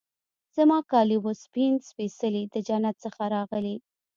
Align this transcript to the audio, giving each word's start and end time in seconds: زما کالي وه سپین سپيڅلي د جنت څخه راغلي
زما 0.55 0.77
کالي 0.91 1.17
وه 1.21 1.33
سپین 1.43 1.73
سپيڅلي 1.89 2.43
د 2.53 2.55
جنت 2.67 2.95
څخه 3.03 3.23
راغلي 3.35 3.75